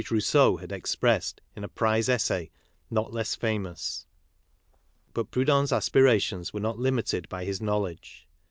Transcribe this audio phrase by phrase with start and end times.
[0.01, 2.49] y 12 KARL MARX Rousseau had expressed in a prize essay
[2.89, 4.07] not less famous.
[5.13, 8.27] But Proudhon's aspirations were not limited by his knowledge.